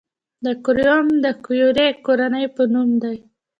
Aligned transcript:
د 0.43 0.45
کوریوم 0.63 1.07
د 1.23 1.27
کیوري 1.45 1.87
کورنۍ 2.05 2.45
په 2.55 2.63
نوم 2.73 2.89
دی. 3.03 3.17